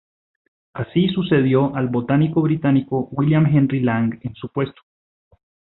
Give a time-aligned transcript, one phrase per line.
[0.73, 4.81] Así sucedió al botánico británico William Henry Lang en su puesto.